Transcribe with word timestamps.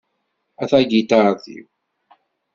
A 0.61 0.63
tagiṭart-iw... 0.71 1.65